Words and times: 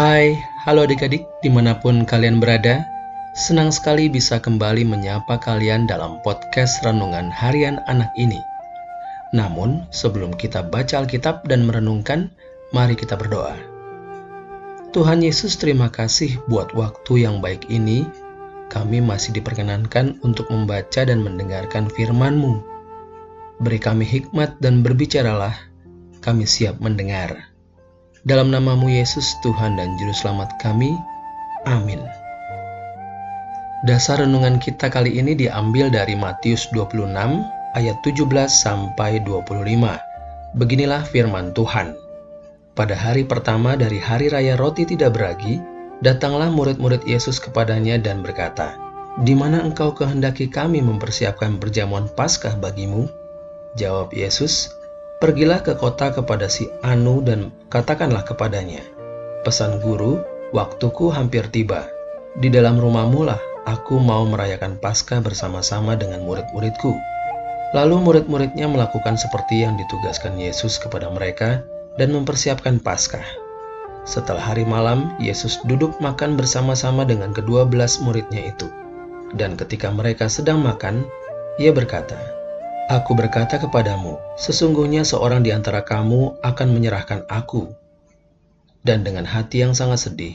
Hai, 0.00 0.32
halo 0.64 0.88
adik-adik 0.88 1.28
di 1.44 1.52
mana 1.52 1.76
pun 1.76 2.08
kalian 2.08 2.40
berada. 2.40 2.88
Senang 3.36 3.68
sekali 3.68 4.08
bisa 4.08 4.40
kembali 4.40 4.80
menyapa 4.88 5.36
kalian 5.36 5.84
dalam 5.84 6.24
podcast 6.24 6.80
Renungan 6.80 7.28
Harian 7.28 7.84
Anak 7.84 8.08
ini. 8.16 8.40
Namun, 9.36 9.84
sebelum 9.92 10.32
kita 10.40 10.64
baca 10.64 11.04
Alkitab 11.04 11.44
dan 11.44 11.68
merenungkan, 11.68 12.32
mari 12.72 12.96
kita 12.96 13.12
berdoa. 13.12 13.52
Tuhan 14.96 15.20
Yesus 15.20 15.60
terima 15.60 15.92
kasih 15.92 16.32
buat 16.48 16.72
waktu 16.72 17.28
yang 17.28 17.44
baik 17.44 17.68
ini. 17.68 18.08
Kami 18.72 19.04
masih 19.04 19.36
diperkenankan 19.36 20.16
untuk 20.24 20.48
membaca 20.48 21.04
dan 21.04 21.20
mendengarkan 21.20 21.92
firman-Mu. 21.92 22.56
Beri 23.60 23.76
kami 23.76 24.08
hikmat 24.08 24.64
dan 24.64 24.80
berbicaralah, 24.80 25.60
kami 26.24 26.48
siap 26.48 26.80
mendengar. 26.80 27.49
Dalam 28.20 28.52
namamu 28.52 28.92
Yesus 28.92 29.32
Tuhan 29.40 29.80
dan 29.80 29.96
Juru 29.96 30.12
Selamat 30.12 30.52
kami, 30.60 30.92
amin. 31.64 32.04
Dasar 33.88 34.20
renungan 34.20 34.60
kita 34.60 34.92
kali 34.92 35.16
ini 35.16 35.32
diambil 35.32 35.88
dari 35.88 36.12
Matius 36.12 36.68
26 36.68 37.16
ayat 37.72 37.96
17 38.04 38.28
sampai 38.44 39.24
25. 39.24 40.52
Beginilah 40.52 41.00
firman 41.08 41.56
Tuhan. 41.56 41.96
Pada 42.76 42.92
hari 42.92 43.24
pertama 43.24 43.72
dari 43.72 43.96
hari 43.96 44.28
raya 44.28 44.52
roti 44.60 44.84
tidak 44.84 45.16
beragi, 45.16 45.56
datanglah 46.04 46.52
murid-murid 46.52 47.00
Yesus 47.08 47.40
kepadanya 47.40 47.96
dan 47.96 48.20
berkata, 48.20 48.76
"Di 49.24 49.32
mana 49.32 49.64
engkau 49.64 49.96
kehendaki 49.96 50.52
kami 50.52 50.84
mempersiapkan 50.84 51.56
perjamuan 51.56 52.04
Paskah 52.12 52.52
bagimu?" 52.60 53.08
Jawab 53.80 54.12
Yesus, 54.12 54.68
Pergilah 55.20 55.60
ke 55.60 55.76
kota 55.76 56.16
kepada 56.16 56.48
si 56.48 56.72
Anu 56.80 57.20
dan 57.20 57.52
katakanlah 57.68 58.24
kepadanya, 58.24 58.80
Pesan 59.44 59.76
guru, 59.84 60.16
waktuku 60.56 61.12
hampir 61.12 61.44
tiba. 61.52 61.84
Di 62.40 62.48
dalam 62.48 62.80
rumahmu 62.80 63.28
lah 63.28 63.36
aku 63.68 64.00
mau 64.00 64.24
merayakan 64.24 64.80
Paskah 64.80 65.20
bersama-sama 65.20 65.92
dengan 65.92 66.24
murid-muridku. 66.24 66.96
Lalu 67.76 68.00
murid-muridnya 68.00 68.64
melakukan 68.64 69.20
seperti 69.20 69.60
yang 69.60 69.76
ditugaskan 69.76 70.40
Yesus 70.40 70.80
kepada 70.80 71.12
mereka 71.12 71.68
dan 72.00 72.16
mempersiapkan 72.16 72.80
Paskah. 72.80 73.28
Setelah 74.08 74.40
hari 74.40 74.64
malam, 74.64 75.12
Yesus 75.20 75.60
duduk 75.68 76.00
makan 76.00 76.40
bersama-sama 76.40 77.04
dengan 77.04 77.36
kedua 77.36 77.68
belas 77.68 78.00
muridnya 78.00 78.56
itu. 78.56 78.72
Dan 79.36 79.60
ketika 79.60 79.92
mereka 79.92 80.32
sedang 80.32 80.64
makan, 80.64 81.04
ia 81.60 81.76
berkata, 81.76 82.39
Aku 82.90 83.14
berkata 83.14 83.54
kepadamu, 83.54 84.18
sesungguhnya 84.34 85.06
seorang 85.06 85.46
di 85.46 85.54
antara 85.54 85.86
kamu 85.86 86.42
akan 86.42 86.68
menyerahkan 86.74 87.22
aku. 87.30 87.70
Dan 88.82 89.06
dengan 89.06 89.22
hati 89.22 89.62
yang 89.62 89.78
sangat 89.78 90.10
sedih, 90.10 90.34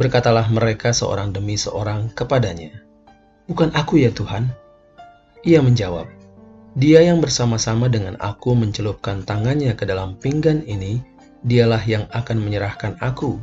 berkatalah 0.00 0.48
mereka 0.48 0.96
seorang 0.96 1.36
demi 1.36 1.60
seorang 1.60 2.08
kepadanya, 2.16 2.72
Bukan 3.44 3.76
aku 3.76 4.00
ya 4.00 4.08
Tuhan? 4.08 4.48
Ia 5.44 5.60
menjawab, 5.60 6.08
Dia 6.80 7.04
yang 7.04 7.20
bersama-sama 7.20 7.92
dengan 7.92 8.16
aku 8.24 8.56
mencelupkan 8.56 9.20
tangannya 9.28 9.76
ke 9.76 9.84
dalam 9.84 10.16
pinggan 10.16 10.64
ini, 10.64 11.04
dialah 11.44 11.84
yang 11.84 12.08
akan 12.08 12.40
menyerahkan 12.40 12.96
aku. 13.04 13.36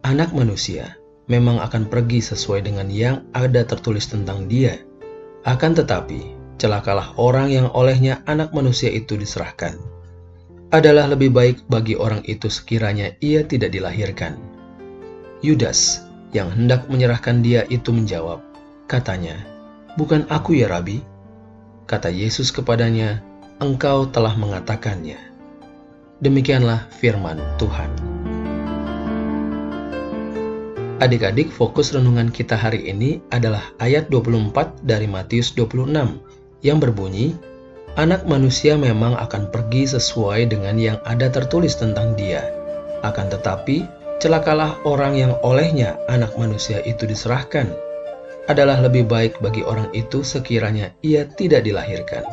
Anak 0.00 0.32
manusia 0.32 0.96
memang 1.28 1.60
akan 1.60 1.92
pergi 1.92 2.24
sesuai 2.24 2.64
dengan 2.64 2.88
yang 2.88 3.20
ada 3.36 3.68
tertulis 3.68 4.08
tentang 4.08 4.48
dia. 4.48 4.80
Akan 5.44 5.76
tetapi, 5.76 6.33
celakalah 6.58 7.14
orang 7.18 7.50
yang 7.50 7.68
olehnya 7.72 8.22
anak 8.24 8.54
manusia 8.54 8.90
itu 8.90 9.18
diserahkan. 9.18 9.76
Adalah 10.74 11.06
lebih 11.10 11.30
baik 11.30 11.70
bagi 11.70 11.94
orang 11.94 12.22
itu 12.26 12.50
sekiranya 12.50 13.14
ia 13.22 13.46
tidak 13.46 13.70
dilahirkan. 13.70 14.34
Yudas 15.44 16.02
yang 16.34 16.50
hendak 16.50 16.90
menyerahkan 16.90 17.44
dia 17.44 17.62
itu 17.70 17.94
menjawab, 17.94 18.42
katanya, 18.90 19.38
Bukan 19.94 20.26
aku 20.26 20.58
ya 20.58 20.66
Rabi? 20.66 20.98
Kata 21.86 22.10
Yesus 22.10 22.50
kepadanya, 22.50 23.22
Engkau 23.62 24.10
telah 24.10 24.34
mengatakannya. 24.34 25.20
Demikianlah 26.18 26.90
firman 26.98 27.38
Tuhan. 27.62 27.86
Adik-adik, 30.98 31.54
fokus 31.54 31.94
renungan 31.94 32.30
kita 32.34 32.58
hari 32.58 32.90
ini 32.90 33.22
adalah 33.30 33.62
ayat 33.78 34.10
24 34.10 34.82
dari 34.82 35.06
Matius 35.06 35.54
26 35.54 35.90
yang 36.64 36.80
berbunyi, 36.80 37.36
Anak 37.94 38.26
manusia 38.26 38.74
memang 38.74 39.14
akan 39.14 39.54
pergi 39.54 39.86
sesuai 39.86 40.50
dengan 40.50 40.74
yang 40.74 40.98
ada 41.06 41.30
tertulis 41.30 41.78
tentang 41.78 42.18
dia. 42.18 42.42
Akan 43.06 43.30
tetapi, 43.30 43.86
celakalah 44.18 44.82
orang 44.82 45.14
yang 45.14 45.38
olehnya 45.46 45.94
anak 46.10 46.34
manusia 46.34 46.82
itu 46.82 47.06
diserahkan. 47.06 47.70
Adalah 48.50 48.82
lebih 48.82 49.06
baik 49.06 49.38
bagi 49.38 49.62
orang 49.62 49.94
itu 49.94 50.26
sekiranya 50.26 50.90
ia 51.06 51.22
tidak 51.22 51.62
dilahirkan. 51.62 52.26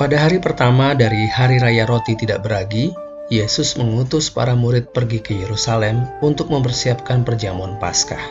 Pada 0.00 0.16
hari 0.16 0.40
pertama 0.40 0.96
dari 0.96 1.28
Hari 1.28 1.60
Raya 1.60 1.84
Roti 1.84 2.16
Tidak 2.16 2.40
Beragi, 2.40 2.88
Yesus 3.28 3.76
mengutus 3.76 4.32
para 4.32 4.56
murid 4.56 4.96
pergi 4.96 5.20
ke 5.20 5.36
Yerusalem 5.36 6.08
untuk 6.24 6.48
mempersiapkan 6.48 7.28
perjamuan 7.28 7.76
Paskah. 7.76 8.24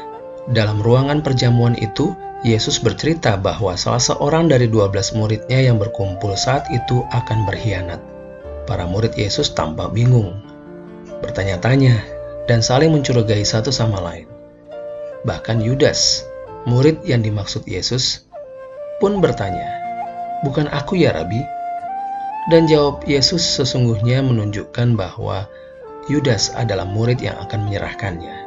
Dalam 0.49 0.81
ruangan 0.81 1.21
perjamuan 1.21 1.77
itu, 1.77 2.17
Yesus 2.45 2.77
bercerita 2.77 3.33
bahwa 3.33 3.73
salah 3.73 4.01
seorang 4.01 4.45
dari 4.45 4.69
dua 4.69 4.93
belas 4.93 5.09
muridnya 5.17 5.57
yang 5.57 5.81
berkumpul 5.81 6.37
saat 6.37 6.69
itu 6.69 7.01
akan 7.09 7.49
berkhianat. 7.49 7.97
Para 8.69 8.85
murid 8.85 9.17
Yesus 9.17 9.57
tampak 9.57 9.95
bingung, 9.95 10.37
bertanya-tanya, 11.25 11.97
dan 12.45 12.61
saling 12.61 12.93
mencurigai 12.93 13.41
satu 13.41 13.73
sama 13.73 13.97
lain. 14.03 14.29
Bahkan 15.25 15.65
Yudas, 15.65 16.29
murid 16.69 17.01
yang 17.09 17.25
dimaksud 17.25 17.65
Yesus, 17.65 18.29
pun 19.01 19.17
bertanya, 19.17 19.73
Bukan 20.45 20.69
aku 20.69 21.01
ya 21.01 21.17
Rabi? 21.17 21.41
Dan 22.53 22.69
jawab 22.69 23.03
Yesus 23.09 23.41
sesungguhnya 23.41 24.21
menunjukkan 24.21 24.93
bahwa 24.93 25.49
Yudas 26.07 26.53
adalah 26.53 26.85
murid 26.85 27.19
yang 27.19 27.35
akan 27.41 27.67
menyerahkannya. 27.67 28.37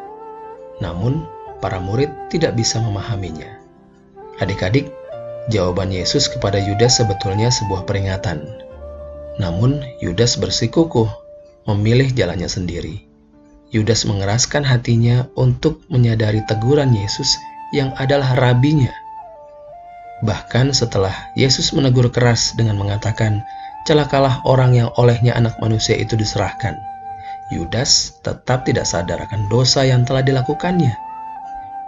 Namun, 0.80 1.26
para 1.60 1.76
murid 1.82 2.08
tidak 2.32 2.56
bisa 2.56 2.80
memahaminya. 2.80 3.59
Adik-adik, 4.40 4.88
jawaban 5.52 5.92
Yesus 5.92 6.32
kepada 6.32 6.56
Yudas 6.56 6.96
sebetulnya 6.96 7.52
sebuah 7.52 7.84
peringatan. 7.84 8.40
Namun, 9.36 9.84
Yudas 10.00 10.40
bersikukuh 10.40 11.08
memilih 11.68 12.08
jalannya 12.16 12.48
sendiri. 12.48 13.04
Yudas 13.70 14.02
mengeraskan 14.08 14.66
hatinya 14.66 15.30
untuk 15.38 15.84
menyadari 15.86 16.42
teguran 16.48 16.90
Yesus 16.90 17.38
yang 17.70 17.94
adalah 17.94 18.34
rabinya. 18.34 18.90
Bahkan 20.26 20.74
setelah 20.74 21.14
Yesus 21.38 21.70
menegur 21.70 22.10
keras 22.10 22.52
dengan 22.58 22.76
mengatakan, 22.76 23.46
celakalah 23.86 24.42
orang 24.42 24.74
yang 24.74 24.90
olehnya 24.98 25.38
anak 25.38 25.56
manusia 25.62 25.94
itu 25.96 26.18
diserahkan. 26.18 26.76
Yudas 27.54 28.18
tetap 28.26 28.66
tidak 28.66 28.90
sadar 28.90 29.22
akan 29.22 29.46
dosa 29.46 29.86
yang 29.86 30.02
telah 30.02 30.26
dilakukannya. 30.26 30.92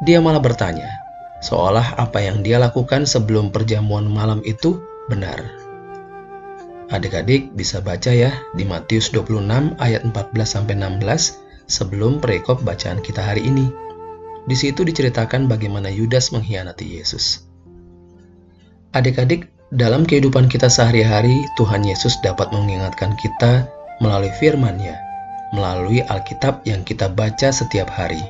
Dia 0.07 0.19
malah 0.23 0.43
bertanya, 0.43 1.02
seolah 1.43 1.99
apa 1.99 2.23
yang 2.23 2.41
dia 2.41 2.63
lakukan 2.63 3.05
sebelum 3.05 3.51
perjamuan 3.51 4.07
malam 4.07 4.41
itu 4.47 4.79
benar. 5.11 5.43
Adik-adik 6.89 7.53
bisa 7.59 7.83
baca 7.83 8.13
ya 8.15 8.31
di 8.55 8.63
Matius 8.63 9.11
26 9.11 9.81
ayat 9.81 10.07
14-16 10.07 11.03
sebelum 11.67 12.23
perekop 12.23 12.63
bacaan 12.63 13.03
kita 13.03 13.21
hari 13.21 13.43
ini. 13.49 13.67
Di 14.45 14.57
situ 14.59 14.83
diceritakan 14.83 15.47
bagaimana 15.47 15.89
Yudas 15.89 16.35
mengkhianati 16.35 16.99
Yesus. 16.99 17.47
Adik-adik, 18.93 19.49
dalam 19.73 20.05
kehidupan 20.05 20.53
kita 20.53 20.69
sehari-hari, 20.69 21.49
Tuhan 21.57 21.81
Yesus 21.81 22.21
dapat 22.21 22.53
mengingatkan 22.53 23.17
kita 23.17 23.65
melalui 24.05 24.29
firman-Nya, 24.37 25.01
melalui 25.57 26.05
Alkitab 26.05 26.61
yang 26.69 26.85
kita 26.85 27.09
baca 27.09 27.49
setiap 27.49 27.89
hari. 27.89 28.21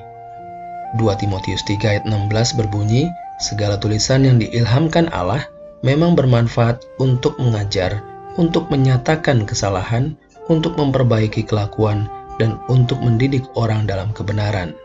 2 1.01 1.09
Timotius 1.17 1.65
3 1.65 1.81
ayat 1.89 2.05
16 2.05 2.59
berbunyi, 2.61 3.09
segala 3.41 3.81
tulisan 3.81 4.29
yang 4.29 4.37
diilhamkan 4.37 5.09
Allah 5.09 5.49
memang 5.81 6.13
bermanfaat 6.13 6.85
untuk 7.01 7.41
mengajar, 7.41 8.05
untuk 8.37 8.69
menyatakan 8.69 9.49
kesalahan, 9.49 10.13
untuk 10.53 10.77
memperbaiki 10.77 11.49
kelakuan, 11.49 12.13
dan 12.37 12.61
untuk 12.69 13.01
mendidik 13.01 13.45
orang 13.57 13.89
dalam 13.89 14.13
kebenaran. 14.13 14.77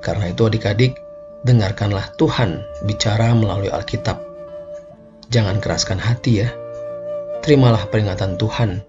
Karena 0.00 0.32
itu 0.32 0.48
adik-adik, 0.48 0.96
dengarkanlah 1.44 2.08
Tuhan 2.16 2.64
bicara 2.88 3.36
melalui 3.36 3.68
Alkitab. 3.68 4.18
Jangan 5.28 5.60
keraskan 5.60 6.00
hati 6.00 6.44
ya. 6.44 6.48
Terimalah 7.44 7.92
peringatan 7.92 8.40
Tuhan. 8.40 8.80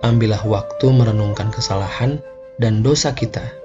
Ambillah 0.00 0.40
waktu 0.48 0.88
merenungkan 0.88 1.52
kesalahan 1.52 2.24
dan 2.56 2.80
dosa 2.80 3.12
kita 3.12 3.59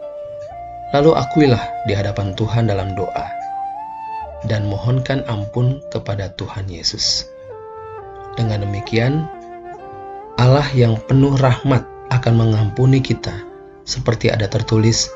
Lalu 0.96 1.12
akuilah 1.12 1.60
di 1.84 1.92
hadapan 1.92 2.32
Tuhan 2.40 2.72
dalam 2.72 2.96
doa 2.96 3.28
dan 4.48 4.64
mohonkan 4.72 5.28
ampun 5.28 5.84
kepada 5.92 6.32
Tuhan 6.40 6.72
Yesus. 6.72 7.28
Dengan 8.40 8.64
demikian, 8.64 9.28
Allah 10.40 10.64
yang 10.72 10.96
penuh 11.04 11.36
rahmat 11.36 11.84
akan 12.16 12.34
mengampuni 12.40 13.04
kita 13.04 13.36
seperti 13.84 14.32
ada 14.32 14.48
tertulis 14.48 15.12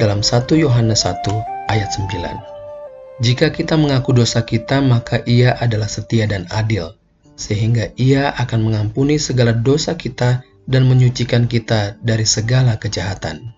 dalam 0.00 0.24
1 0.24 0.56
Yohanes 0.56 1.04
1 1.04 1.20
ayat 1.68 1.92
9. 2.00 3.20
Jika 3.20 3.52
kita 3.52 3.76
mengaku 3.76 4.16
dosa 4.16 4.40
kita, 4.48 4.80
maka 4.80 5.20
ia 5.28 5.52
adalah 5.52 5.92
setia 5.92 6.24
dan 6.24 6.48
adil, 6.48 6.96
sehingga 7.36 7.92
ia 8.00 8.32
akan 8.40 8.72
mengampuni 8.72 9.20
segala 9.20 9.52
dosa 9.52 10.00
kita 10.00 10.40
dan 10.64 10.88
menyucikan 10.88 11.44
kita 11.44 12.00
dari 12.00 12.24
segala 12.24 12.80
kejahatan. 12.80 13.52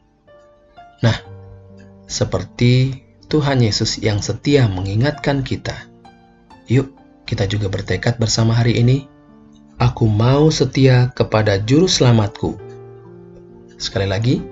Nah, 1.03 1.32
seperti 2.07 3.03
Tuhan 3.33 3.65
Yesus 3.65 3.97
yang 4.03 4.21
setia 4.21 4.69
mengingatkan 4.69 5.41
kita. 5.41 5.89
Yuk, 6.69 6.93
kita 7.25 7.49
juga 7.49 7.73
bertekad 7.73 8.21
bersama 8.21 8.53
hari 8.53 8.77
ini. 8.77 9.09
Aku 9.81 10.07
mau 10.07 10.53
setia 10.53 11.11
kepada 11.17 11.59
Juru 11.59 11.89
Selamatku. 11.89 12.55
Sekali 13.81 14.07
lagi, 14.07 14.45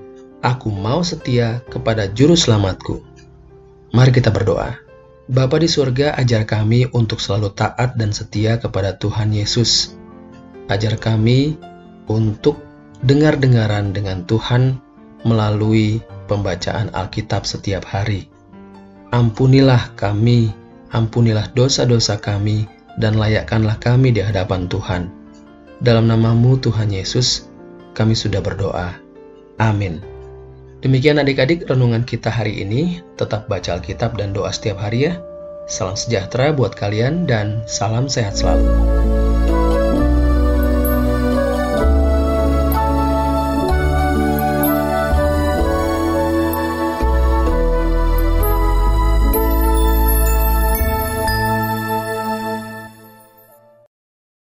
aku 0.42 0.72
mau 0.72 1.04
setia 1.04 1.62
kepada 1.68 2.08
Juru 2.10 2.34
Selamatku. 2.34 3.04
Mari 3.92 4.10
kita 4.10 4.32
berdoa. 4.32 4.74
Bapa 5.30 5.62
di 5.62 5.70
surga, 5.70 6.18
ajar 6.18 6.42
kami 6.42 6.90
untuk 6.90 7.22
selalu 7.22 7.54
taat 7.54 7.94
dan 7.94 8.10
setia 8.10 8.58
kepada 8.58 8.98
Tuhan 8.98 9.30
Yesus. 9.30 9.94
Ajar 10.66 10.98
kami 10.98 11.54
untuk 12.10 12.58
dengar-dengaran 13.06 13.94
dengan 13.94 14.26
Tuhan 14.26 14.82
melalui 15.22 16.02
pembacaan 16.30 16.94
Alkitab 16.94 17.42
setiap 17.42 17.82
hari. 17.82 18.30
Ampunilah 19.10 19.98
kami, 19.98 20.54
ampunilah 20.94 21.50
dosa-dosa 21.58 22.22
kami, 22.22 22.70
dan 23.02 23.18
layakkanlah 23.18 23.74
kami 23.82 24.14
di 24.14 24.22
hadapan 24.22 24.70
Tuhan. 24.70 25.10
Dalam 25.82 26.06
namamu 26.06 26.54
Tuhan 26.62 26.94
Yesus, 26.94 27.50
kami 27.98 28.14
sudah 28.14 28.38
berdoa. 28.38 28.94
Amin. 29.58 29.98
Demikian 30.80 31.20
adik-adik 31.20 31.66
renungan 31.66 32.06
kita 32.06 32.30
hari 32.30 32.62
ini. 32.62 33.02
Tetap 33.18 33.50
baca 33.50 33.76
Alkitab 33.76 34.16
dan 34.16 34.30
doa 34.32 34.48
setiap 34.54 34.80
hari 34.80 35.10
ya. 35.10 35.18
Salam 35.68 35.98
sejahtera 35.98 36.54
buat 36.56 36.72
kalian 36.72 37.28
dan 37.28 37.60
salam 37.68 38.08
sehat 38.08 38.38
selalu. 38.38 38.64